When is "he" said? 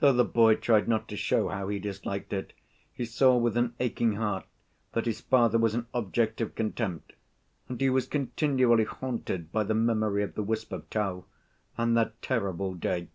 1.68-1.78, 2.92-3.04, 7.80-7.88